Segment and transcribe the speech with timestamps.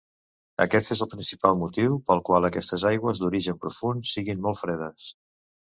[0.63, 5.11] Aquest és el principal motiu pel qual aquestes aigües d'origen profund siguin molt fredes.